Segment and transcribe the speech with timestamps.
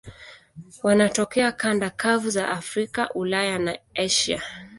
[0.83, 4.41] Wanatokea kanda kavu za Afrika, Ulaya na Asia.